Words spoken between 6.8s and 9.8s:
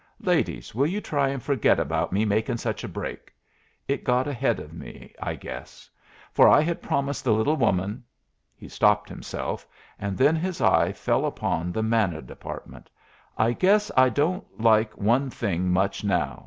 promised the little woman" He stopped himself;